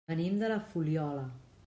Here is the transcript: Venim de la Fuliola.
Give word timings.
Venim 0.11 0.39
de 0.43 0.49
la 0.53 0.57
Fuliola. 0.71 1.23